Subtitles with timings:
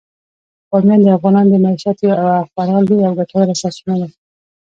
[0.69, 2.15] بامیان د افغانانو د معیشت یوه
[2.51, 4.07] خورا لویه او ګټوره سرچینه ده.